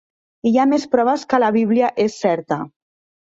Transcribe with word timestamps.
Hi 0.51 0.53
ha 0.59 0.63
més 0.69 0.87
proves 0.95 1.25
que 1.33 1.39
la 1.43 1.51
Bíblia 1.57 1.91
és 2.07 2.17
certa. 2.25 2.57